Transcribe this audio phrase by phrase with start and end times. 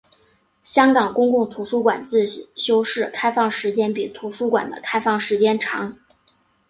[0.63, 5.99] 香港公共图书馆自修室开放时间比图书馆的开放时间长。